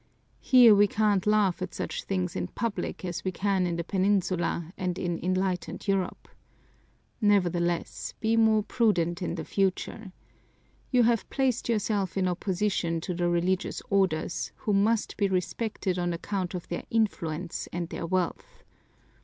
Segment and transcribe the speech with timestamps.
[0.39, 4.73] Here we can't laugh at such things in public as we can in the Peninsula
[4.75, 6.27] and in enlightened Europe.
[7.21, 10.11] Nevertheless, be more prudent in the future.
[10.89, 16.13] You have placed yourself in opposition to the religious orders, who must be respected on
[16.13, 18.63] account of their influence and their wealth.